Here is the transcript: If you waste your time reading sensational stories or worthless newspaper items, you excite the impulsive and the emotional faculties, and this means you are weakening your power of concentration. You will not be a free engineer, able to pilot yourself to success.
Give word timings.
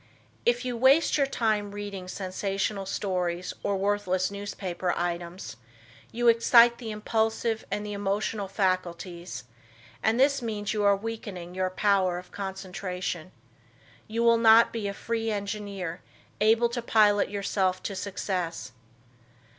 If 0.47 0.65
you 0.65 0.75
waste 0.75 1.15
your 1.19 1.27
time 1.27 1.73
reading 1.73 2.07
sensational 2.07 2.87
stories 2.87 3.53
or 3.61 3.77
worthless 3.77 4.31
newspaper 4.31 4.91
items, 4.97 5.57
you 6.11 6.27
excite 6.27 6.79
the 6.79 6.89
impulsive 6.89 7.63
and 7.69 7.85
the 7.85 7.93
emotional 7.93 8.47
faculties, 8.47 9.43
and 10.01 10.19
this 10.19 10.41
means 10.41 10.73
you 10.73 10.83
are 10.83 10.95
weakening 10.97 11.53
your 11.53 11.69
power 11.69 12.17
of 12.17 12.31
concentration. 12.31 13.31
You 14.07 14.23
will 14.23 14.39
not 14.39 14.73
be 14.73 14.87
a 14.87 14.93
free 14.95 15.29
engineer, 15.29 16.01
able 16.39 16.69
to 16.69 16.81
pilot 16.81 17.29
yourself 17.29 17.83
to 17.83 17.95
success. 17.95 18.71